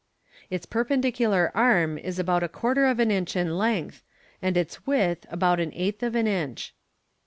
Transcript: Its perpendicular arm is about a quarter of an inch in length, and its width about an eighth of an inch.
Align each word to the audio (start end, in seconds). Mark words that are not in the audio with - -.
Its 0.49 0.65
perpendicular 0.65 1.51
arm 1.53 1.95
is 1.95 2.17
about 2.17 2.41
a 2.41 2.49
quarter 2.49 2.85
of 2.87 2.99
an 2.99 3.11
inch 3.11 3.35
in 3.35 3.55
length, 3.55 4.03
and 4.41 4.57
its 4.57 4.87
width 4.87 5.27
about 5.29 5.59
an 5.59 5.71
eighth 5.75 6.01
of 6.01 6.15
an 6.15 6.25
inch. 6.25 6.73